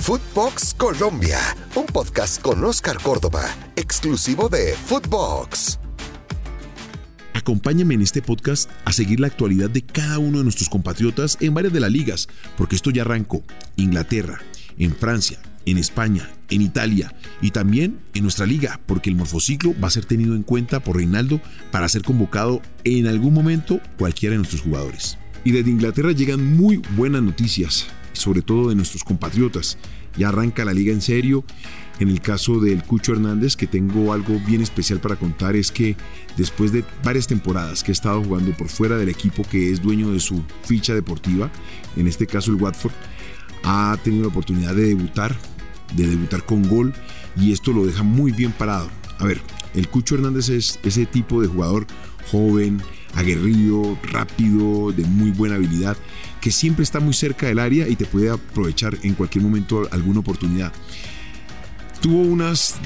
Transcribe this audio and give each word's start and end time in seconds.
Footbox 0.00 0.72
Colombia, 0.74 1.38
un 1.76 1.84
podcast 1.84 2.40
con 2.40 2.64
Oscar 2.64 2.96
Córdoba, 3.02 3.44
exclusivo 3.76 4.48
de 4.48 4.72
Footbox. 4.86 5.78
Acompáñame 7.34 7.94
en 7.94 8.00
este 8.00 8.22
podcast 8.22 8.70
a 8.86 8.92
seguir 8.94 9.20
la 9.20 9.26
actualidad 9.26 9.68
de 9.68 9.82
cada 9.82 10.18
uno 10.18 10.38
de 10.38 10.44
nuestros 10.44 10.70
compatriotas 10.70 11.36
en 11.40 11.52
varias 11.52 11.74
de 11.74 11.80
las 11.80 11.92
ligas, 11.92 12.28
porque 12.56 12.76
esto 12.76 12.90
ya 12.90 13.02
arrancó. 13.02 13.44
Inglaterra, 13.76 14.40
en 14.78 14.96
Francia, 14.96 15.38
en 15.66 15.76
España, 15.76 16.30
en 16.48 16.62
Italia 16.62 17.14
y 17.42 17.50
también 17.50 18.00
en 18.14 18.22
nuestra 18.22 18.46
liga, 18.46 18.80
porque 18.86 19.10
el 19.10 19.16
morfociclo 19.16 19.78
va 19.78 19.88
a 19.88 19.92
ser 19.92 20.06
tenido 20.06 20.34
en 20.34 20.44
cuenta 20.44 20.80
por 20.80 20.96
Reinaldo 20.96 21.42
para 21.70 21.90
ser 21.90 22.02
convocado 22.02 22.62
en 22.84 23.06
algún 23.06 23.34
momento 23.34 23.80
cualquiera 23.98 24.32
de 24.32 24.38
nuestros 24.38 24.62
jugadores. 24.62 25.18
Y 25.44 25.52
desde 25.52 25.70
Inglaterra 25.70 26.12
llegan 26.12 26.56
muy 26.56 26.78
buenas 26.96 27.22
noticias 27.22 27.86
sobre 28.20 28.42
todo 28.42 28.68
de 28.68 28.74
nuestros 28.74 29.04
compatriotas. 29.04 29.78
Ya 30.16 30.28
arranca 30.28 30.64
la 30.64 30.72
liga 30.72 30.92
en 30.92 31.00
serio. 31.00 31.44
En 31.98 32.08
el 32.08 32.20
caso 32.20 32.60
del 32.60 32.82
Cucho 32.82 33.12
Hernández, 33.12 33.56
que 33.56 33.66
tengo 33.66 34.12
algo 34.12 34.40
bien 34.46 34.62
especial 34.62 35.00
para 35.00 35.16
contar, 35.16 35.54
es 35.54 35.70
que 35.70 35.96
después 36.36 36.72
de 36.72 36.84
varias 37.04 37.26
temporadas 37.26 37.82
que 37.82 37.90
ha 37.90 37.92
estado 37.92 38.22
jugando 38.22 38.56
por 38.56 38.68
fuera 38.68 38.96
del 38.96 39.08
equipo 39.10 39.42
que 39.42 39.70
es 39.70 39.82
dueño 39.82 40.10
de 40.10 40.20
su 40.20 40.42
ficha 40.64 40.94
deportiva, 40.94 41.50
en 41.96 42.06
este 42.06 42.26
caso 42.26 42.50
el 42.50 42.62
Watford, 42.62 42.92
ha 43.64 43.96
tenido 44.02 44.22
la 44.22 44.28
oportunidad 44.28 44.74
de 44.74 44.86
debutar, 44.86 45.36
de 45.94 46.06
debutar 46.06 46.44
con 46.46 46.66
gol, 46.66 46.94
y 47.36 47.52
esto 47.52 47.72
lo 47.72 47.84
deja 47.84 48.02
muy 48.02 48.32
bien 48.32 48.52
parado. 48.52 48.88
A 49.18 49.26
ver, 49.26 49.42
el 49.74 49.88
Cucho 49.88 50.14
Hernández 50.14 50.48
es 50.48 50.78
ese 50.82 51.04
tipo 51.04 51.42
de 51.42 51.48
jugador 51.48 51.86
joven, 52.30 52.80
aguerrido, 53.14 53.98
rápido, 54.04 54.92
de 54.92 55.04
muy 55.04 55.30
buena 55.30 55.56
habilidad, 55.56 55.96
que 56.40 56.50
siempre 56.50 56.82
está 56.82 57.00
muy 57.00 57.14
cerca 57.14 57.46
del 57.46 57.58
área 57.58 57.88
y 57.88 57.96
te 57.96 58.06
puede 58.06 58.30
aprovechar 58.30 58.96
en 59.02 59.14
cualquier 59.14 59.44
momento 59.44 59.88
alguna 59.90 60.20
oportunidad. 60.20 60.72
Tuvo 62.00 62.22
unas, 62.22 62.76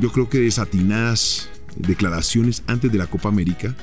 yo 0.00 0.12
creo 0.12 0.28
que 0.28 0.38
desatinadas 0.38 1.48
declaraciones 1.76 2.62
antes 2.66 2.92
de 2.92 2.98
la 2.98 3.06
Copa 3.06 3.28
América, 3.28 3.74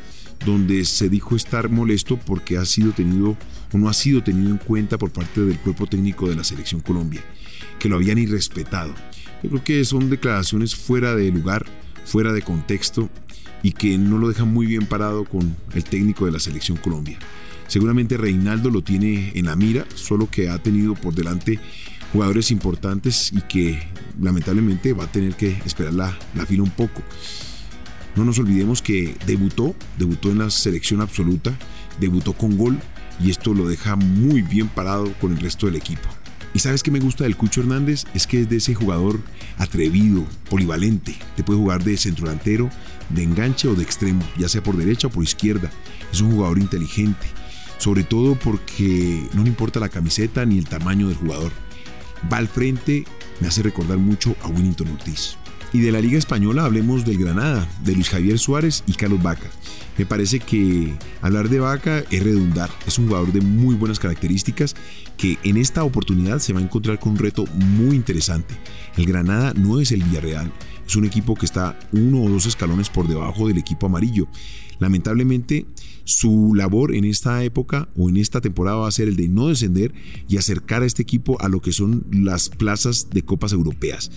donde 0.46 0.86
se 0.86 1.09
dijo 1.09 1.36
estar 1.36 1.70
molesto 1.70 2.18
porque 2.18 2.58
ha 2.58 2.66
sido 2.66 2.92
tenido 2.92 3.36
o 3.74 3.78
no 3.78 3.90
ha 3.90 3.94
sido 3.94 4.24
tenido 4.24 4.52
en 4.52 4.58
cuenta 4.58 4.98
por 4.98 5.12
parte 5.12 5.42
del 5.42 5.58
cuerpo 5.58 5.88
técnico 5.88 6.30
de 6.30 6.36
la 6.36 6.44
selección 6.44 6.81
Colombia, 6.81 7.22
que 7.80 7.90
lo 7.90 7.96
habían 7.96 8.20
irrespetado. 8.20 8.94
Yo 9.44 9.50
creo 9.50 9.64
que 9.64 9.86
son 9.86 10.09
declaraciones 10.09 10.76
fuera 10.76 11.16
de 11.16 11.31
lugar, 11.31 11.66
fuera 12.06 12.34
de 12.34 12.42
contexto 12.42 13.09
y 13.64 13.72
que 13.72 13.98
no 13.98 14.18
lo 14.18 14.30
deja 14.30 14.46
muy 14.46 14.68
bien 14.68 14.86
parado 14.86 15.26
con 15.26 15.56
el 15.74 15.84
técnico 15.84 16.26
de 16.26 16.31
la 16.31 16.40
selección 16.40 16.78
Colombia. 16.78 17.18
Seguramente 17.68 18.18
Reinaldo 18.18 18.70
lo 18.70 18.82
tiene 18.82 19.32
en 19.36 19.46
la 19.46 19.56
mira, 19.56 19.86
solo 19.96 20.30
que 20.30 20.50
ha 20.50 20.58
tenido 20.58 20.96
por 20.96 21.14
delante 21.14 21.60
jugadores 22.14 22.52
importantes 22.52 23.32
y 23.34 23.42
que 23.42 23.80
lamentablemente 24.20 24.94
va 24.94 25.06
a 25.06 25.12
tener 25.12 25.36
que 25.36 25.59
esperar 25.66 25.94
la, 25.94 26.18
la 26.36 26.46
fila 26.46 26.64
un 26.64 26.72
poco. 26.72 27.04
No 28.16 28.26
nos 28.26 28.40
olvidemos 28.40 28.82
que 28.82 29.16
debutó, 29.28 29.76
debutó 29.98 30.32
en 30.32 30.40
la 30.40 30.50
selección 30.50 31.02
absoluta, 31.02 31.54
debutó 32.00 32.34
con 32.34 32.58
gol 32.58 32.80
y 33.24 33.30
esto 33.30 33.54
lo 33.54 33.68
deja 33.68 33.96
muy 33.96 34.42
bien 34.42 34.70
parado 34.70 35.14
con 35.20 35.31
el 35.31 35.40
resto 35.40 35.66
del 35.66 35.76
equipo. 35.76 36.08
Y 36.54 36.59
sabes 36.59 36.81
que 36.81 36.90
me 36.92 37.00
gusta 37.00 37.26
del 37.26 37.36
Cucho 37.36 37.62
Hernández 37.62 38.06
es 38.16 38.26
que 38.26 38.42
es 38.42 38.50
de 38.50 38.58
ese 38.58 38.74
jugador 38.74 39.20
atrevido, 39.58 40.26
polivalente. 40.50 41.16
Te 41.36 41.44
puede 41.44 41.59
jugar 41.59 41.84
de 41.84 41.98
centro 41.98 42.26
delantero, 42.26 42.70
de 43.09 43.22
enganche 43.24 43.68
o 43.68 43.76
de 43.76 43.84
extremo, 43.84 44.24
ya 44.38 44.50
sea 44.50 44.64
por 44.64 44.76
derecha 44.76 45.08
o 45.08 45.12
por 45.12 45.24
izquierda. 45.24 45.70
Es 46.12 46.22
un 46.22 46.31
jugador 46.31 46.58
inteligente, 46.58 47.28
sobre 47.78 48.03
todo 48.03 48.36
porque 48.36 49.28
no 49.33 49.44
le 49.44 49.50
importa 49.50 49.80
la 49.80 49.89
camiseta 49.89 50.45
ni 50.45 50.58
el 50.58 50.67
tamaño 50.67 51.08
del 51.08 51.17
jugador. 51.17 51.52
Va 52.31 52.38
al 52.38 52.47
frente, 52.47 53.06
me 53.39 53.47
hace 53.47 53.64
recordar 53.64 53.97
mucho 53.97 54.36
a 54.42 54.47
Winnington 54.47 54.89
Ortiz. 54.89 55.38
Y 55.73 55.81
de 55.81 55.92
la 55.92 56.00
Liga 56.00 56.17
Española 56.17 56.64
hablemos 56.64 57.06
del 57.06 57.17
Granada, 57.17 57.67
de 57.84 57.94
Luis 57.94 58.09
Javier 58.09 58.39
Suárez 58.39 58.84
y 58.88 58.94
Carlos 58.94 59.22
Vaca. 59.22 59.50
Me 59.97 60.06
parece 60.06 60.40
que 60.40 60.96
hablar 61.22 61.50
de 61.50 61.59
Vaca 61.59 62.03
es 62.09 62.24
redundar. 62.24 62.69
Es 62.85 62.97
un 62.97 63.07
jugador 63.07 63.34
de 63.34 63.41
muy 63.41 63.75
buenas 63.75 64.00
características 64.00 64.75
que 65.18 65.38
en 65.44 65.57
esta 65.57 65.84
oportunidad 65.84 66.40
se 66.40 66.53
va 66.53 66.59
a 66.59 66.63
encontrar 66.63 67.00
con 67.00 67.13
un 67.13 67.18
reto 67.18 67.46
muy 67.53 67.96
interesante. 67.96 68.56
El 68.96 69.06
Granada 69.06 69.53
no 69.56 69.79
es 69.79 69.91
el 69.91 70.03
Villarreal, 70.03 70.52
es 70.88 70.96
un 70.96 71.06
equipo 71.06 71.35
que 71.35 71.46
está 71.46 71.78
uno 71.91 72.22
o 72.23 72.29
dos 72.29 72.46
escalones 72.46 72.90
por 72.90 73.07
debajo 73.07 73.47
del 73.47 73.57
equipo 73.57 73.88
amarillo. 73.88 74.28
Lamentablemente, 74.79 75.66
su 76.07 76.56
labor 76.56 76.95
en 76.95 77.03
esta 77.03 77.44
época 77.44 77.90
o 77.97 78.07
en 78.07 78.16
esta 78.16 78.40
temporada 78.40 78.78
va 78.78 78.88
a 78.88 78.91
ser 78.91 79.09
el 79.09 79.18
de 79.18 79.28
no 79.28 79.50
descender 79.50 79.94
y 80.29 80.38
acercar 80.38 80.81
a 80.81 80.85
este 80.85 81.01
equipo 81.01 81.40
a 81.41 81.50
lo 81.50 81.62
que 81.62 81.73
son 81.73 82.06
las 82.09 82.47
plazas 82.47 83.09
de 83.12 83.23
copas 83.23 83.51
europeas. 83.51 84.09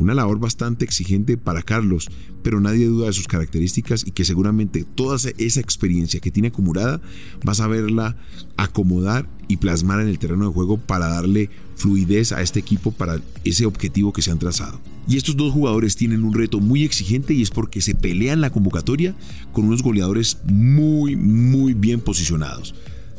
Una 0.00 0.12
labor 0.12 0.40
bastante 0.40 0.84
exigente 0.84 1.36
para 1.36 1.62
Carlos, 1.62 2.08
pero 2.42 2.60
nadie 2.60 2.86
duda 2.86 3.06
de 3.06 3.12
sus 3.12 3.28
características 3.28 4.04
y 4.04 4.10
que 4.10 4.24
seguramente 4.24 4.84
toda 4.84 5.18
esa 5.38 5.60
experiencia 5.60 6.18
que 6.18 6.32
tiene 6.32 6.48
acumulada 6.48 7.00
vas 7.44 7.60
a 7.60 7.68
verla 7.68 8.16
acomodar 8.56 9.28
y 9.46 9.58
plasmar 9.58 10.00
en 10.00 10.08
el 10.08 10.18
terreno 10.18 10.48
de 10.48 10.52
juego 10.52 10.78
para 10.78 11.06
darle 11.06 11.48
fluidez 11.76 12.32
a 12.32 12.42
este 12.42 12.58
equipo 12.58 12.90
para 12.90 13.20
ese 13.44 13.66
objetivo 13.66 14.12
que 14.12 14.22
se 14.22 14.32
han 14.32 14.38
trazado. 14.38 14.80
Y 15.08 15.16
estos 15.16 15.36
dos 15.36 15.52
jugadores 15.52 15.94
tienen 15.94 16.24
un 16.24 16.34
reto 16.34 16.58
muy 16.58 16.82
exigente 16.82 17.32
y 17.32 17.42
es 17.42 17.50
porque 17.50 17.80
se 17.80 17.94
pelean 17.94 18.40
la 18.40 18.50
convocatoria 18.50 19.14
con 19.52 19.66
unos 19.66 19.82
goleadores 19.82 20.38
muy, 20.46 21.14
muy 21.14 21.35
bien 21.74 22.00
posicionados. 22.00 22.74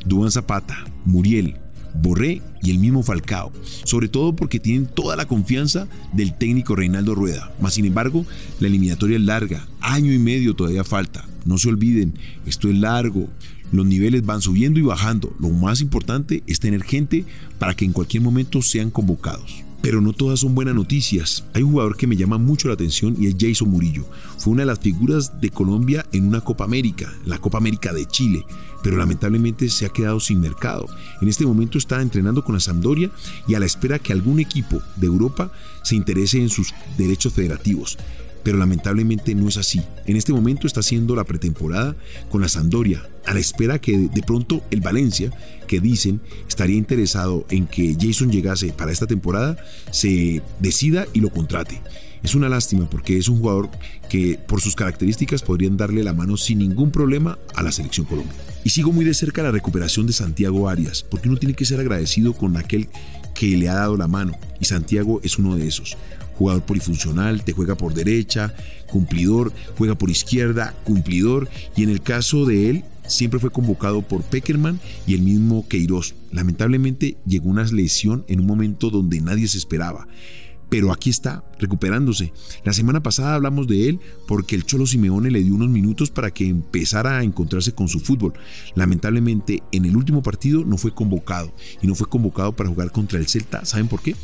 Duan 0.05 0.31
Zapata, 0.31 0.85
Muriel, 1.05 1.55
Borré 1.93 2.41
y 2.61 2.71
el 2.71 2.79
mismo 2.79 3.03
Falcao, 3.03 3.51
sobre 3.83 4.07
todo 4.07 4.35
porque 4.35 4.59
tienen 4.59 4.85
toda 4.85 5.15
la 5.15 5.25
confianza 5.27 5.87
del 6.13 6.37
técnico 6.37 6.75
Reinaldo 6.75 7.15
Rueda. 7.15 7.51
Mas 7.59 7.75
sin 7.75 7.85
embargo, 7.85 8.25
la 8.59 8.67
eliminatoria 8.67 9.17
es 9.17 9.23
larga, 9.23 9.67
año 9.79 10.11
y 10.11 10.19
medio 10.19 10.55
todavía 10.55 10.83
falta. 10.83 11.25
No 11.45 11.57
se 11.57 11.69
olviden, 11.69 12.13
esto 12.45 12.69
es 12.69 12.77
largo, 12.77 13.29
los 13.71 13.85
niveles 13.85 14.25
van 14.25 14.41
subiendo 14.41 14.79
y 14.79 14.83
bajando. 14.83 15.35
Lo 15.39 15.49
más 15.49 15.81
importante 15.81 16.43
es 16.47 16.59
tener 16.59 16.83
gente 16.83 17.25
para 17.59 17.75
que 17.75 17.85
en 17.85 17.93
cualquier 17.93 18.23
momento 18.23 18.61
sean 18.61 18.91
convocados. 18.91 19.66
Pero 19.87 20.01
no 20.01 20.11
todas 20.11 20.41
son 20.41 20.53
buenas 20.53 20.75
noticias. 20.75 21.45
Hay 21.53 21.63
un 21.63 21.71
jugador 21.71 21.95
que 21.95 22.07
me 22.07 22.17
llama 22.17 22.37
mucho 22.37 22.67
la 22.67 22.73
atención 22.73 23.15
y 23.17 23.27
es 23.27 23.37
Jason 23.39 23.69
Murillo. 23.69 24.03
Fue 24.37 24.51
una 24.51 24.63
de 24.63 24.65
las 24.65 24.81
figuras 24.81 25.39
de 25.39 25.49
Colombia 25.49 26.05
en 26.11 26.27
una 26.27 26.41
Copa 26.41 26.65
América, 26.65 27.09
la 27.23 27.39
Copa 27.39 27.57
América 27.57 27.93
de 27.93 28.05
Chile, 28.05 28.45
pero 28.83 28.97
lamentablemente 28.97 29.69
se 29.69 29.85
ha 29.85 29.89
quedado 29.89 30.19
sin 30.19 30.41
mercado. 30.41 30.87
En 31.21 31.29
este 31.29 31.45
momento 31.45 31.77
está 31.77 32.01
entrenando 32.01 32.43
con 32.43 32.55
la 32.55 32.59
Sampdoria 32.59 33.09
y 33.47 33.55
a 33.55 33.61
la 33.61 33.65
espera 33.65 33.97
que 33.97 34.11
algún 34.11 34.41
equipo 34.41 34.81
de 34.97 35.07
Europa 35.07 35.53
se 35.83 35.95
interese 35.95 36.41
en 36.41 36.49
sus 36.49 36.73
derechos 36.97 37.31
federativos 37.31 37.97
pero 38.47 38.59
lamentablemente 38.59 39.35
no 39.35 39.49
es 39.49 39.57
así. 39.57 39.81
En 40.05 40.15
este 40.15 40.31
momento 40.31 40.67
está 40.67 40.79
haciendo 40.79 41.17
la 41.17 41.25
pretemporada 41.25 41.97
con 42.29 42.39
la 42.39 42.47
Sampdoria, 42.47 43.05
a 43.25 43.33
la 43.33 43.41
espera 43.41 43.77
que 43.81 43.97
de 43.97 44.21
pronto 44.21 44.63
el 44.71 44.79
Valencia, 44.79 45.31
que 45.67 45.81
dicen 45.81 46.21
estaría 46.47 46.77
interesado 46.77 47.45
en 47.49 47.67
que 47.67 47.97
Jason 47.99 48.31
llegase 48.31 48.71
para 48.71 48.93
esta 48.93 49.05
temporada, 49.05 49.57
se 49.91 50.41
decida 50.61 51.07
y 51.11 51.19
lo 51.19 51.29
contrate. 51.29 51.81
Es 52.23 52.35
una 52.35 52.47
lástima 52.47 52.89
porque 52.89 53.17
es 53.17 53.27
un 53.27 53.39
jugador 53.39 53.69
que 54.09 54.39
por 54.47 54.61
sus 54.61 54.77
características 54.77 55.41
podrían 55.41 55.75
darle 55.75 56.01
la 56.01 56.13
mano 56.13 56.37
sin 56.37 56.59
ningún 56.59 56.89
problema 56.89 57.37
a 57.53 57.63
la 57.63 57.73
selección 57.73 58.05
Colombia. 58.05 58.33
Y 58.63 58.69
sigo 58.69 58.93
muy 58.93 59.03
de 59.03 59.13
cerca 59.13 59.43
la 59.43 59.51
recuperación 59.51 60.07
de 60.07 60.13
Santiago 60.13 60.69
Arias, 60.69 61.03
porque 61.03 61.27
uno 61.27 61.37
tiene 61.37 61.53
que 61.53 61.65
ser 61.65 61.81
agradecido 61.81 62.31
con 62.31 62.55
aquel 62.55 62.87
que 63.37 63.57
le 63.57 63.69
ha 63.69 63.75
dado 63.75 63.97
la 63.97 64.07
mano, 64.07 64.37
y 64.59 64.65
Santiago 64.65 65.21
es 65.23 65.37
uno 65.37 65.55
de 65.55 65.67
esos 65.67 65.97
jugador 66.37 66.61
polifuncional, 66.63 67.43
te 67.43 67.51
juega 67.51 67.75
por 67.75 67.95
derecha, 67.95 68.53
cumplidor, 68.85 69.51
juega 69.75 69.95
por 69.95 70.11
izquierda, 70.11 70.75
cumplidor, 70.83 71.49
y 71.75 71.81
en 71.81 71.89
el 71.89 72.01
caso 72.01 72.45
de 72.45 72.69
él, 72.69 72.83
siempre 73.07 73.39
fue 73.39 73.49
convocado 73.49 74.03
por 74.03 74.21
Peckerman 74.21 74.79
y 75.07 75.15
el 75.15 75.21
mismo 75.21 75.67
Queiroz. 75.67 76.13
Lamentablemente 76.31 77.17
llegó 77.25 77.49
una 77.49 77.63
lesión 77.63 78.23
en 78.27 78.41
un 78.41 78.45
momento 78.45 78.91
donde 78.91 79.19
nadie 79.19 79.47
se 79.47 79.57
esperaba 79.57 80.07
pero 80.69 80.91
aquí 80.91 81.09
está, 81.09 81.43
recuperándose. 81.59 82.33
La 82.63 82.73
semana 82.73 83.01
pasada 83.01 83.35
hablamos 83.35 83.67
de 83.67 83.89
él 83.89 83.99
porque 84.27 84.55
el 84.55 84.65
Cholo 84.65 84.85
Simeone 84.85 85.31
le 85.31 85.43
dio 85.43 85.55
unos 85.55 85.69
minutos 85.69 86.11
para 86.11 86.31
que 86.31 86.47
empezara 86.47 87.17
a 87.17 87.23
encontrarse 87.23 87.73
con 87.73 87.87
su 87.87 87.99
fútbol. 87.99 88.33
Lamentablemente, 88.75 89.63
en 89.71 89.85
el 89.85 89.95
último 89.95 90.21
partido 90.23 90.63
no 90.65 90.77
fue 90.77 90.93
convocado 90.93 91.53
y 91.81 91.87
no 91.87 91.95
fue 91.95 92.07
convocado 92.07 92.53
para 92.53 92.69
jugar 92.69 92.91
contra 92.91 93.19
el 93.19 93.27
Celta. 93.27 93.65
¿Saben 93.65 93.87
por 93.87 94.01
qué? 94.01 94.15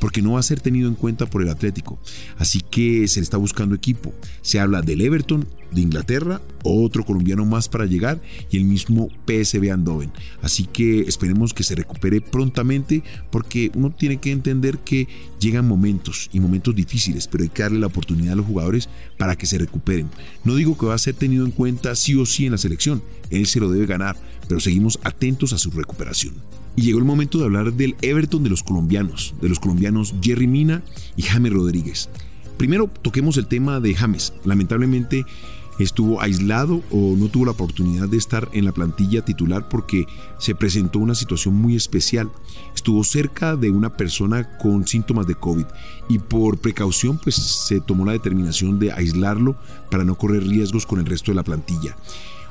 Porque 0.00 0.22
no 0.22 0.32
va 0.32 0.40
a 0.40 0.44
ser 0.44 0.60
tenido 0.60 0.88
en 0.88 0.94
cuenta 0.94 1.26
por 1.26 1.42
el 1.42 1.48
Atlético. 1.48 1.98
Así 2.38 2.60
que 2.60 3.08
se 3.08 3.20
le 3.20 3.24
está 3.24 3.36
buscando 3.36 3.74
equipo. 3.74 4.12
Se 4.42 4.60
habla 4.60 4.82
del 4.82 5.00
Everton, 5.00 5.46
de 5.72 5.80
Inglaterra, 5.80 6.40
otro 6.62 7.04
colombiano 7.04 7.44
más 7.44 7.68
para 7.68 7.86
llegar 7.86 8.20
y 8.50 8.58
el 8.58 8.64
mismo 8.64 9.08
PSV 9.26 9.72
Andoven. 9.72 10.12
Así 10.42 10.64
que 10.64 11.00
esperemos 11.00 11.54
que 11.54 11.62
se 11.62 11.74
recupere 11.74 12.20
prontamente 12.20 13.02
porque 13.30 13.70
uno 13.74 13.90
tiene 13.90 14.18
que 14.18 14.32
entender 14.32 14.78
que 14.78 15.08
llegan 15.40 15.66
momentos 15.66 16.28
y 16.32 16.40
momentos 16.40 16.74
difíciles, 16.74 16.81
pero 17.30 17.44
hay 17.44 17.50
que 17.50 17.62
darle 17.62 17.80
la 17.80 17.86
oportunidad 17.86 18.34
a 18.34 18.36
los 18.36 18.46
jugadores 18.46 18.88
para 19.18 19.36
que 19.36 19.46
se 19.46 19.58
recuperen. 19.58 20.10
No 20.44 20.54
digo 20.54 20.76
que 20.76 20.86
va 20.86 20.94
a 20.94 20.98
ser 20.98 21.14
tenido 21.14 21.44
en 21.44 21.50
cuenta 21.50 21.94
sí 21.94 22.14
o 22.14 22.26
sí 22.26 22.46
en 22.46 22.52
la 22.52 22.58
selección, 22.58 23.02
él 23.30 23.46
se 23.46 23.60
lo 23.60 23.70
debe 23.70 23.86
ganar, 23.86 24.16
pero 24.48 24.60
seguimos 24.60 24.98
atentos 25.04 25.52
a 25.52 25.58
su 25.58 25.70
recuperación. 25.70 26.34
Y 26.76 26.82
llegó 26.82 26.98
el 26.98 27.04
momento 27.04 27.38
de 27.38 27.44
hablar 27.44 27.72
del 27.72 27.96
Everton 28.00 28.42
de 28.42 28.50
los 28.50 28.62
colombianos, 28.62 29.34
de 29.40 29.48
los 29.48 29.60
colombianos 29.60 30.14
Jerry 30.22 30.46
Mina 30.46 30.82
y 31.16 31.22
James 31.22 31.52
Rodríguez. 31.52 32.08
Primero 32.56 32.90
toquemos 33.02 33.36
el 33.36 33.46
tema 33.46 33.80
de 33.80 33.94
James. 33.94 34.32
Lamentablemente 34.44 35.24
estuvo 35.82 36.20
aislado 36.20 36.82
o 36.90 37.16
no 37.16 37.28
tuvo 37.28 37.46
la 37.46 37.52
oportunidad 37.52 38.08
de 38.08 38.16
estar 38.16 38.48
en 38.52 38.64
la 38.64 38.72
plantilla 38.72 39.24
titular 39.24 39.68
porque 39.68 40.06
se 40.38 40.54
presentó 40.54 40.98
una 40.98 41.14
situación 41.14 41.54
muy 41.54 41.76
especial. 41.76 42.30
Estuvo 42.74 43.04
cerca 43.04 43.56
de 43.56 43.70
una 43.70 43.96
persona 43.96 44.56
con 44.58 44.86
síntomas 44.86 45.26
de 45.26 45.34
COVID 45.34 45.66
y 46.08 46.18
por 46.18 46.58
precaución 46.58 47.18
pues 47.22 47.36
se 47.36 47.80
tomó 47.80 48.04
la 48.04 48.12
determinación 48.12 48.78
de 48.78 48.92
aislarlo 48.92 49.56
para 49.90 50.04
no 50.04 50.16
correr 50.16 50.46
riesgos 50.46 50.86
con 50.86 50.98
el 50.98 51.06
resto 51.06 51.30
de 51.30 51.36
la 51.36 51.44
plantilla. 51.44 51.96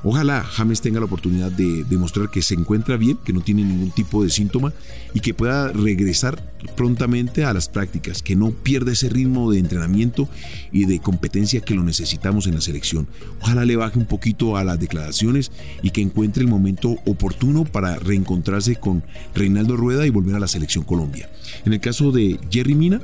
Ojalá 0.04 0.44
James 0.44 0.82
tenga 0.82 1.00
la 1.00 1.06
oportunidad 1.06 1.52
de 1.52 1.84
demostrar 1.84 2.30
que 2.30 2.42
se 2.42 2.56
encuentra 2.56 2.98
bien, 2.98 3.18
que 3.24 3.34
no 3.34 3.42
tiene 3.42 3.64
ningún 3.64 3.92
tipo 3.92 4.24
de 4.24 4.30
síntoma 4.30 4.74
y 5.14 5.20
que 5.20 5.34
pueda 5.34 5.72
regresar 5.72 6.52
prontamente 6.76 7.46
a 7.46 7.54
las 7.54 7.70
prácticas, 7.70 8.24
que 8.24 8.36
no 8.36 8.52
pierda 8.52 8.92
ese 8.92 9.10
ritmo 9.10 9.52
de 9.52 9.60
entrenamiento 9.60 10.28
y 10.72 10.86
de 10.86 11.00
competencia 11.00 11.62
que 11.62 11.76
lo 11.76 11.84
necesitamos 11.84 12.48
en 12.48 12.56
la 12.56 12.62
selección. 12.62 13.08
Ojalá 13.42 13.66
le 13.66 13.76
baje 13.76 14.00
un 14.00 14.06
poquito 14.06 14.58
a 14.58 14.64
las 14.64 14.80
declaraciones 14.80 15.52
y 15.84 15.92
que 15.92 16.02
encuentre 16.02 16.42
el 16.42 16.50
momento 16.50 16.98
oportuno 17.06 17.64
para 17.66 17.98
reencontrarse 17.98 18.78
con 18.78 19.04
Reinaldo 19.36 19.78
Rueda 19.78 20.08
y 20.08 20.10
volver 20.10 20.36
a 20.36 20.40
la 20.40 20.48
selección 20.48 20.84
Colombia. 20.84 21.30
En 21.66 21.74
el 21.74 21.80
caso 21.80 22.12
de 22.12 22.40
Jerry 22.50 22.76
Mina, 22.76 23.02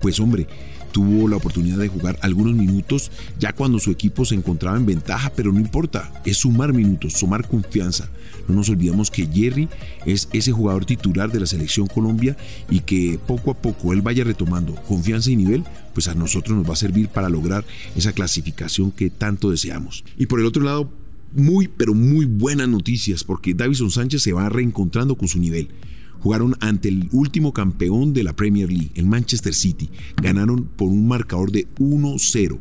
pues 0.00 0.20
hombre, 0.20 0.46
tuvo 0.92 1.26
la 1.28 1.36
oportunidad 1.36 1.78
de 1.78 1.88
jugar 1.88 2.18
algunos 2.20 2.54
minutos 2.54 3.10
ya 3.40 3.52
cuando 3.52 3.78
su 3.78 3.90
equipo 3.90 4.24
se 4.24 4.34
encontraba 4.34 4.76
en 4.76 4.86
ventaja, 4.86 5.32
pero 5.34 5.50
no 5.52 5.58
importa, 5.58 6.12
es 6.24 6.36
sumar 6.36 6.72
minutos, 6.72 7.14
sumar 7.14 7.48
confianza. 7.48 8.08
No 8.48 8.54
nos 8.54 8.68
olvidemos 8.68 9.10
que 9.10 9.26
Jerry 9.26 9.68
es 10.04 10.28
ese 10.32 10.52
jugador 10.52 10.84
titular 10.84 11.32
de 11.32 11.40
la 11.40 11.46
selección 11.46 11.86
Colombia 11.86 12.36
y 12.70 12.80
que 12.80 13.18
poco 13.26 13.50
a 13.50 13.54
poco 13.54 13.92
él 13.92 14.02
vaya 14.02 14.24
retomando 14.24 14.74
confianza 14.86 15.30
y 15.30 15.36
nivel, 15.36 15.64
pues 15.94 16.08
a 16.08 16.14
nosotros 16.14 16.56
nos 16.56 16.68
va 16.68 16.74
a 16.74 16.76
servir 16.76 17.08
para 17.08 17.28
lograr 17.28 17.64
esa 17.96 18.12
clasificación 18.12 18.90
que 18.90 19.10
tanto 19.10 19.50
deseamos. 19.50 20.04
Y 20.18 20.26
por 20.26 20.40
el 20.40 20.46
otro 20.46 20.62
lado, 20.62 20.92
muy 21.34 21.68
pero 21.68 21.94
muy 21.94 22.26
buenas 22.26 22.68
noticias 22.68 23.24
porque 23.24 23.54
Davison 23.54 23.90
Sánchez 23.90 24.22
se 24.22 24.32
va 24.32 24.48
reencontrando 24.48 25.16
con 25.16 25.28
su 25.28 25.38
nivel 25.38 25.70
jugaron 26.22 26.56
ante 26.60 26.88
el 26.88 27.08
último 27.12 27.52
campeón 27.52 28.12
de 28.12 28.22
la 28.22 28.32
Premier 28.32 28.70
League, 28.70 28.92
el 28.94 29.06
Manchester 29.06 29.54
City. 29.54 29.90
Ganaron 30.22 30.64
por 30.64 30.88
un 30.88 31.08
marcador 31.08 31.50
de 31.50 31.66
1-0. 31.78 32.58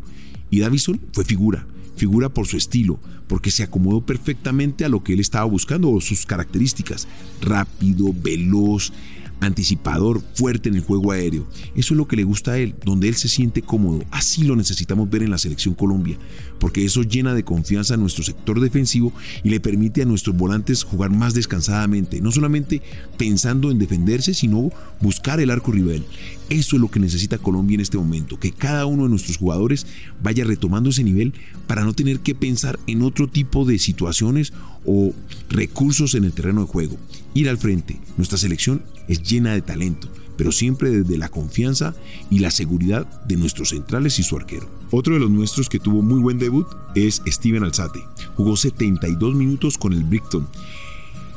Y 0.49 0.59
Davison 0.59 0.99
fue 1.13 1.23
figura, 1.23 1.67
figura 1.95 2.29
por 2.29 2.47
su 2.47 2.57
estilo, 2.57 2.99
porque 3.27 3.51
se 3.51 3.63
acomodó 3.63 4.05
perfectamente 4.05 4.83
a 4.83 4.89
lo 4.89 5.03
que 5.03 5.13
él 5.13 5.19
estaba 5.19 5.45
buscando 5.45 5.91
o 5.91 6.01
sus 6.01 6.25
características. 6.25 7.07
Rápido, 7.41 8.13
veloz, 8.13 8.91
anticipador, 9.41 10.21
fuerte 10.33 10.69
en 10.69 10.75
el 10.75 10.81
juego 10.81 11.11
aéreo. 11.11 11.47
Eso 11.75 11.93
es 11.93 11.97
lo 11.97 12.07
que 12.07 12.15
le 12.15 12.23
gusta 12.23 12.51
a 12.51 12.57
él, 12.57 12.75
donde 12.85 13.09
él 13.09 13.15
se 13.15 13.27
siente 13.27 13.61
cómodo. 13.61 14.03
Así 14.11 14.43
lo 14.43 14.55
necesitamos 14.55 15.09
ver 15.09 15.23
en 15.23 15.31
la 15.31 15.37
selección 15.37 15.73
Colombia, 15.73 16.17
porque 16.59 16.85
eso 16.85 17.01
llena 17.01 17.33
de 17.33 17.43
confianza 17.43 17.95
a 17.95 17.97
nuestro 17.97 18.23
sector 18.23 18.59
defensivo 18.59 19.11
y 19.43 19.49
le 19.49 19.59
permite 19.59 20.03
a 20.03 20.05
nuestros 20.05 20.37
volantes 20.37 20.83
jugar 20.83 21.09
más 21.09 21.33
descansadamente, 21.33 22.21
no 22.21 22.31
solamente 22.31 22.81
pensando 23.17 23.71
en 23.71 23.79
defenderse, 23.79 24.33
sino 24.33 24.71
buscar 25.01 25.39
el 25.39 25.49
arco 25.49 25.71
rival. 25.71 26.05
Eso 26.49 26.75
es 26.75 26.81
lo 26.81 26.91
que 26.91 26.99
necesita 26.99 27.37
Colombia 27.37 27.75
en 27.75 27.81
este 27.81 27.97
momento, 27.97 28.37
que 28.37 28.51
cada 28.51 28.85
uno 28.85 29.03
de 29.03 29.09
nuestros 29.09 29.37
jugadores 29.37 29.87
vaya 30.21 30.43
retomando 30.43 30.89
ese 30.89 31.03
nivel 31.03 31.33
para 31.65 31.85
no 31.85 31.93
tener 31.93 32.19
que 32.19 32.35
pensar 32.35 32.77
en 32.87 33.01
otro 33.01 33.27
tipo 33.29 33.63
de 33.63 33.79
situaciones 33.79 34.51
o 34.85 35.13
recursos 35.49 36.13
en 36.13 36.25
el 36.25 36.33
terreno 36.33 36.61
de 36.61 36.67
juego. 36.67 36.97
Ir 37.33 37.47
al 37.47 37.57
frente. 37.57 38.00
Nuestra 38.17 38.37
selección 38.37 38.83
es 39.07 39.23
llena 39.23 39.53
de 39.53 39.61
talento, 39.61 40.07
pero 40.37 40.51
siempre 40.51 40.89
desde 40.89 41.17
la 41.17 41.29
confianza 41.29 41.93
y 42.29 42.39
la 42.39 42.51
seguridad 42.51 43.05
de 43.25 43.37
nuestros 43.37 43.69
centrales 43.69 44.19
y 44.19 44.23
su 44.23 44.35
arquero. 44.37 44.67
Otro 44.91 45.13
de 45.13 45.19
los 45.19 45.29
nuestros 45.31 45.69
que 45.69 45.79
tuvo 45.79 46.01
muy 46.01 46.19
buen 46.19 46.37
debut 46.37 46.67
es 46.95 47.21
Steven 47.25 47.63
Alzate. 47.63 48.03
Jugó 48.35 48.57
72 48.57 49.35
minutos 49.35 49.77
con 49.77 49.93
el 49.93 50.03
Brighton. 50.03 50.47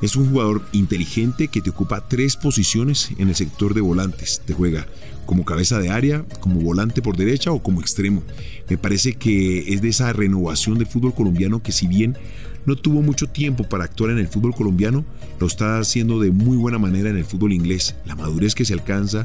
Es 0.05 0.17
un 0.17 0.29
jugador 0.29 0.61
inteligente 0.73 1.49
que 1.49 1.63
te 1.63 1.71
ocupa 1.71 2.07
tres 2.07 2.37
posiciones 2.37 3.09
en 3.17 3.31
el 3.31 3.35
sector 3.35 3.73
de 3.73 3.81
volantes. 3.81 4.43
Te 4.45 4.53
juega 4.53 4.87
como 5.25 5.47
cabeza 5.47 5.79
de 5.79 5.89
área, 5.89 6.27
como 6.41 6.61
volante 6.61 7.01
por 7.01 7.17
derecha 7.17 7.53
o 7.53 7.63
como 7.63 7.81
extremo. 7.81 8.23
Me 8.69 8.77
parece 8.77 9.15
que 9.15 9.73
es 9.73 9.81
de 9.81 9.89
esa 9.89 10.13
renovación 10.13 10.77
del 10.77 10.89
fútbol 10.89 11.15
colombiano 11.15 11.63
que 11.63 11.73
si 11.73 11.87
bien 11.87 12.19
no 12.67 12.77
tuvo 12.77 13.01
mucho 13.01 13.29
tiempo 13.29 13.65
para 13.65 13.85
actuar 13.85 14.11
en 14.11 14.19
el 14.19 14.29
fútbol 14.29 14.55
colombiano, 14.55 15.07
lo 15.41 15.47
está 15.47 15.79
haciendo 15.79 16.21
de 16.21 16.33
muy 16.33 16.59
buena 16.59 16.77
manera 16.77 17.09
en 17.09 17.17
el 17.17 17.25
fútbol 17.25 17.55
inglés. 17.55 17.95
La 18.05 18.15
madurez 18.15 18.55
que 18.55 18.67
se 18.67 18.75
alcanza, 18.75 19.25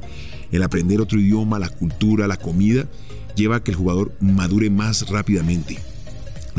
el 0.49 0.63
aprender 0.63 1.01
otro 1.01 1.19
idioma, 1.19 1.59
la 1.59 1.67
cultura, 1.67 2.25
la 2.25 2.37
comida, 2.37 2.87
lleva 3.35 3.57
a 3.57 3.63
que 3.65 3.71
el 3.71 3.77
jugador 3.77 4.13
madure 4.21 4.69
más 4.69 5.09
rápidamente. 5.09 5.77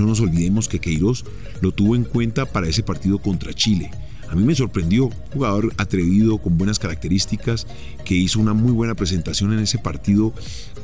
No 0.00 0.06
nos 0.06 0.20
olvidemos 0.20 0.68
que 0.68 0.80
Queiroz 0.80 1.24
lo 1.60 1.72
tuvo 1.72 1.94
en 1.94 2.04
cuenta 2.04 2.46
para 2.46 2.68
ese 2.68 2.82
partido 2.82 3.18
contra 3.18 3.52
Chile. 3.52 3.90
A 4.30 4.34
mí 4.34 4.44
me 4.44 4.54
sorprendió, 4.54 5.10
jugador 5.32 5.74
atrevido, 5.76 6.38
con 6.38 6.56
buenas 6.56 6.78
características, 6.78 7.66
que 8.04 8.14
hizo 8.14 8.40
una 8.40 8.54
muy 8.54 8.72
buena 8.72 8.94
presentación 8.94 9.52
en 9.52 9.58
ese 9.58 9.78
partido, 9.78 10.32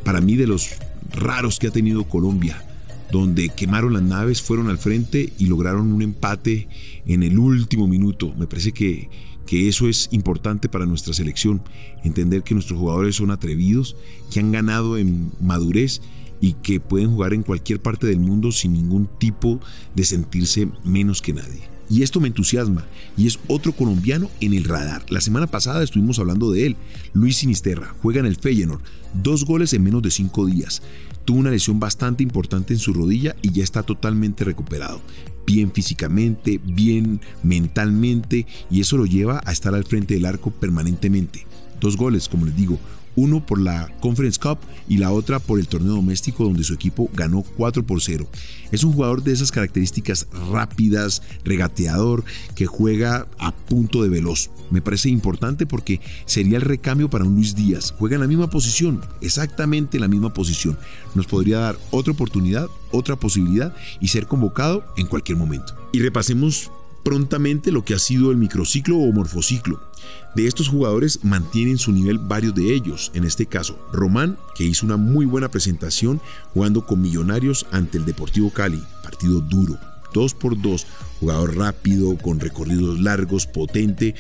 para 0.05 0.21
mí 0.21 0.37
de 0.37 0.47
los 0.47 0.71
raros 1.13 1.59
que 1.59 1.69
ha 1.69 1.71
tenido 1.71 2.05
Colombia 2.05 2.63
donde 3.11 3.51
quemaron 3.51 3.93
las 3.93 4.03
naves, 4.03 4.43
fueron 4.43 4.69
al 4.69 4.79
frente 4.79 5.33
y 5.39 5.47
lograron 5.47 5.93
un 5.93 6.03
empate 6.03 6.69
en 7.07 7.23
el 7.23 7.39
último 7.39 7.87
minuto. 7.87 8.35
Me 8.37 8.47
parece 8.47 8.73
que, 8.73 9.09
que 9.47 9.69
eso 9.69 9.89
es 9.89 10.09
importante 10.11 10.69
para 10.69 10.87
nuestra 10.87 11.15
selección, 11.15 11.63
entender 12.03 12.43
que 12.43 12.55
nuestros 12.55 12.79
jugadores 12.79 13.17
son 13.17 13.31
atrevidos, 13.31 13.97
que 14.33 14.41
han 14.41 14.53
ganado 14.53 14.99
en 14.99 15.31
madurez 15.41 16.03
y 16.41 16.55
que 16.55 16.81
pueden 16.81 17.11
jugar 17.11 17.35
en 17.35 17.43
cualquier 17.43 17.81
parte 17.81 18.07
del 18.07 18.21
mundo 18.21 18.53
sin 18.53 18.73
ningún 18.73 19.09
tipo 19.19 19.61
de 19.95 20.05
sentirse 20.05 20.69
menos 20.85 21.23
que 21.23 21.33
nadie. 21.33 21.77
Y 21.89 22.03
esto 22.03 22.21
me 22.21 22.29
entusiasma. 22.29 22.85
Y 23.17 23.27
es 23.27 23.39
otro 23.47 23.73
colombiano 23.73 24.31
en 24.41 24.55
el 24.55 24.65
radar. 24.65 25.05
La 25.09 25.21
semana 25.21 25.47
pasada 25.47 25.83
estuvimos 25.83 26.19
hablando 26.19 26.51
de 26.51 26.67
él. 26.67 26.77
Luis 27.13 27.37
Sinisterra 27.37 27.95
juega 28.03 28.21
en 28.21 28.27
el 28.27 28.37
Feyenoord. 28.37 28.81
Dos 29.15 29.45
goles 29.45 29.73
en 29.73 29.85
menos 29.85 30.03
de 30.03 30.11
cinco 30.11 30.47
días. 30.47 30.83
Tuvo 31.25 31.39
una 31.39 31.51
lesión 31.51 31.81
bastante 31.81 32.23
importante 32.23 32.73
en 32.75 32.81
su 32.81 32.93
rodilla 32.93 33.37
y 33.43 33.53
ya 33.53 33.65
está 33.65 33.83
totalmente 33.83 34.45
recuperado. 34.45 35.01
Bien 35.47 35.71
físicamente, 35.71 36.61
bien 36.65 37.21
mentalmente. 37.43 38.47
Y 38.71 38.81
eso 38.81 38.97
lo 38.97 39.07
lleva 39.07 39.41
a 39.45 39.53
estar 39.53 39.75
al 39.75 39.85
frente 39.85 40.15
del 40.15 40.27
arco 40.27 40.51
permanentemente. 40.51 41.47
Dos 41.81 41.97
goles, 41.97 42.29
como 42.29 42.47
les 42.47 42.57
digo, 42.57 42.81
uno 43.17 43.45
por 43.45 43.61
la 43.61 43.91
Conference 44.01 44.39
Cup 44.41 44.59
y 44.89 44.99
la 44.99 45.11
otra 45.11 45.41
por 45.41 45.59
el 45.59 45.69
torneo 45.69 45.95
doméstico 45.95 46.45
donde 46.45 46.65
su 46.65 46.75
equipo 46.75 47.11
ganó 47.13 47.43
4 47.43 47.85
por 47.85 48.01
0. 48.01 48.29
Es 48.71 48.85
un 48.85 48.93
jugador 48.93 49.23
de 49.23 49.33
esas 49.33 49.51
características 49.51 50.29
rápidas, 50.51 51.23
regateador, 51.45 52.25
que 52.55 52.67
juega 52.67 53.27
a 53.39 53.53
punto 53.55 54.03
de 54.03 54.09
veloz. 54.09 54.51
Me 54.71 54.83
parece 54.83 55.09
importante 55.09 55.67
porque 55.67 56.01
sería 56.25 56.57
el 56.57 56.63
recambio 56.63 57.09
para 57.09 57.25
un 57.25 57.35
Luis 57.35 57.55
Díaz. 57.55 57.95
Juega 57.99 58.17
en 58.17 58.23
la 58.23 58.29
misma 58.29 58.51
posición, 58.51 59.01
exactamente 59.21 59.97
en 59.97 60.03
la 60.03 60.09
misma 60.09 60.33
posición. 60.33 60.77
Nos 61.15 61.27
podría 61.27 61.59
dar 61.59 61.79
otra 61.91 62.13
oportunidad, 62.13 62.67
otra 62.91 63.17
posibilidad 63.17 63.75
y 64.01 64.09
ser 64.09 64.27
convocado 64.27 64.85
en 64.97 65.07
cualquier 65.07 65.39
momento. 65.39 65.75
Y 65.93 66.01
repasemos 66.01 66.71
prontamente 67.07 67.71
lo 67.71 67.85
que 67.85 67.95
ha 67.95 68.01
sido 68.01 68.33
el 68.33 68.37
microciclo 68.37 68.97
o 68.99 69.13
morfociclo. 69.13 69.81
De 70.35 70.49
estos 70.49 70.67
jugadores 70.67 71.21
mantienen 71.23 71.79
su 71.79 71.93
nivel 71.93 72.19
varios 72.19 72.53
de 72.57 72.75
ellos, 72.75 73.13
en 73.15 73.23
este 73.23 73.47
caso 73.47 73.79
Román, 73.93 74.37
que 74.57 74.65
hizo 74.65 74.85
una 74.85 74.97
muy 74.97 75.25
buena 75.25 75.49
presentación 75.49 76.21
jugando 76.53 76.85
con 76.85 77.01
Millonarios 77.01 77.65
ante 77.71 77.97
el 77.97 78.07
Deportivo 78.07 78.51
Cali, 78.51 78.83
partido 79.05 79.41
duro, 79.41 79.79
2 80.15 80.35
por 80.35 80.61
2 80.61 80.85
jugador 81.21 81.57
rápido, 81.57 82.19
con 82.19 82.41
recorridos 82.41 82.99
largos, 82.99 83.47
potente. 83.47 84.17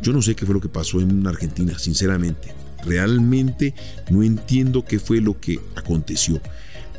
Yo 0.00 0.14
no 0.14 0.22
sé 0.22 0.34
qué 0.34 0.46
fue 0.46 0.54
lo 0.54 0.62
que 0.62 0.70
pasó 0.70 0.98
en 0.98 1.26
Argentina, 1.26 1.78
sinceramente. 1.78 2.54
Realmente 2.86 3.74
no 4.08 4.22
entiendo 4.22 4.86
qué 4.86 4.98
fue 4.98 5.20
lo 5.20 5.38
que 5.38 5.60
aconteció. 5.76 6.40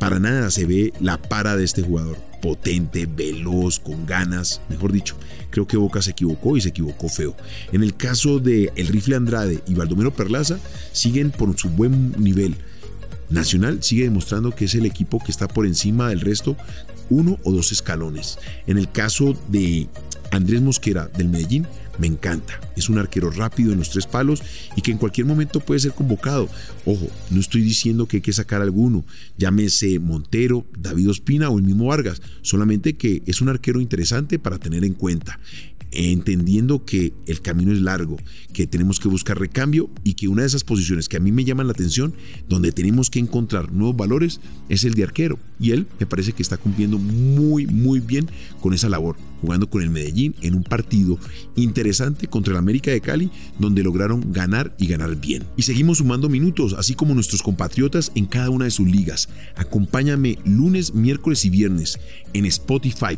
Para 0.01 0.19
nada 0.19 0.49
se 0.49 0.65
ve 0.65 0.93
la 0.99 1.21
para 1.21 1.55
de 1.55 1.63
este 1.63 1.83
jugador 1.83 2.17
potente, 2.41 3.05
veloz, 3.05 3.79
con 3.79 4.07
ganas, 4.07 4.59
mejor 4.67 4.91
dicho. 4.91 5.15
Creo 5.51 5.67
que 5.67 5.77
Boca 5.77 6.01
se 6.01 6.09
equivocó 6.09 6.57
y 6.57 6.61
se 6.61 6.69
equivocó 6.69 7.07
feo. 7.07 7.35
En 7.71 7.83
el 7.83 7.95
caso 7.95 8.39
de 8.39 8.71
El 8.75 8.87
Rifle 8.87 9.15
Andrade 9.15 9.61
y 9.67 9.75
Baldomero 9.75 10.11
Perlaza, 10.11 10.57
siguen 10.91 11.29
por 11.29 11.55
su 11.55 11.69
buen 11.69 12.13
nivel. 12.17 12.55
Nacional 13.29 13.83
sigue 13.83 14.05
demostrando 14.05 14.55
que 14.55 14.65
es 14.65 14.73
el 14.73 14.87
equipo 14.87 15.19
que 15.23 15.31
está 15.31 15.47
por 15.47 15.67
encima 15.67 16.09
del 16.09 16.21
resto, 16.21 16.57
uno 17.11 17.37
o 17.43 17.51
dos 17.51 17.71
escalones. 17.71 18.39
En 18.65 18.79
el 18.79 18.91
caso 18.91 19.37
de 19.49 19.87
Andrés 20.31 20.61
Mosquera 20.61 21.07
del 21.07 21.29
Medellín, 21.29 21.67
me 21.99 22.07
encanta. 22.07 22.59
Es 22.75 22.89
un 22.89 22.97
arquero 22.97 23.29
rápido 23.29 23.71
en 23.71 23.79
los 23.79 23.89
tres 23.91 24.07
palos 24.07 24.41
y 24.75 24.81
que 24.81 24.91
en 24.91 24.97
cualquier 24.97 25.27
momento 25.27 25.59
puede 25.59 25.79
ser 25.79 25.91
convocado. 25.91 26.49
Ojo, 26.85 27.07
no 27.29 27.39
estoy 27.39 27.61
diciendo 27.61 28.07
que 28.07 28.17
hay 28.17 28.21
que 28.21 28.33
sacar 28.33 28.61
alguno, 28.61 29.05
llámese 29.37 29.99
Montero, 29.99 30.65
David 30.77 31.09
Ospina 31.09 31.49
o 31.49 31.57
el 31.57 31.63
mismo 31.63 31.85
Vargas, 31.85 32.21
solamente 32.41 32.93
que 32.93 33.21
es 33.25 33.41
un 33.41 33.49
arquero 33.49 33.81
interesante 33.81 34.39
para 34.39 34.57
tener 34.57 34.83
en 34.83 34.93
cuenta. 34.93 35.39
Entendiendo 35.91 36.85
que 36.85 37.13
el 37.25 37.41
camino 37.41 37.71
es 37.71 37.81
largo, 37.81 38.17
que 38.53 38.67
tenemos 38.67 38.99
que 38.99 39.07
buscar 39.07 39.39
recambio 39.39 39.89
y 40.03 40.13
que 40.13 40.27
una 40.27 40.41
de 40.41 40.47
esas 40.47 40.63
posiciones 40.63 41.09
que 41.09 41.17
a 41.17 41.19
mí 41.19 41.31
me 41.31 41.43
llaman 41.43 41.67
la 41.67 41.73
atención, 41.73 42.13
donde 42.47 42.71
tenemos 42.71 43.09
que 43.09 43.19
encontrar 43.19 43.71
nuevos 43.71 43.95
valores, 43.95 44.39
es 44.69 44.83
el 44.83 44.93
de 44.93 45.03
arquero. 45.03 45.37
Y 45.59 45.71
él 45.71 45.87
me 45.99 46.05
parece 46.05 46.33
que 46.33 46.41
está 46.41 46.57
cumpliendo 46.57 46.97
muy, 46.97 47.67
muy 47.67 47.99
bien 47.99 48.29
con 48.61 48.73
esa 48.73 48.89
labor, 48.89 49.17
jugando 49.41 49.69
con 49.69 49.81
el 49.81 49.89
Medellín 49.89 50.35
en 50.41 50.55
un 50.55 50.63
partido 50.63 51.19
interesante 51.55 52.27
contra 52.27 52.53
el 52.53 52.57
América 52.57 52.91
de 52.91 53.01
Cali, 53.01 53.29
donde 53.59 53.83
lograron 53.83 54.31
ganar 54.31 54.75
y 54.79 54.87
ganar 54.87 55.15
bien. 55.15 55.43
Y 55.57 55.63
seguimos 55.63 55.99
sumando 55.99 56.29
minutos, 56.29 56.73
así 56.77 56.95
como 56.95 57.13
nuestros 57.13 57.43
compatriotas 57.43 58.11
en 58.15 58.25
cada 58.25 58.49
una 58.49 58.65
de 58.65 58.71
sus 58.71 58.87
ligas. 58.87 59.29
Acompáñame 59.55 60.37
lunes, 60.45 60.93
miércoles 60.93 61.45
y 61.45 61.49
viernes 61.49 61.99
en 62.33 62.45
Spotify 62.45 63.17